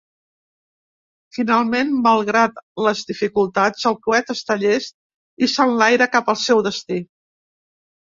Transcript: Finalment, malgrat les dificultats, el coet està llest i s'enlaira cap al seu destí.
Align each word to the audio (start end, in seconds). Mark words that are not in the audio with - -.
Finalment, 1.37 1.91
malgrat 2.07 2.57
les 2.85 3.03
dificultats, 3.09 3.83
el 3.89 3.97
coet 4.07 4.33
està 4.35 4.57
llest 4.63 4.97
i 5.45 5.51
s'enlaira 5.57 6.09
cap 6.17 6.33
al 6.35 6.41
seu 6.47 6.65
destí. 6.69 6.99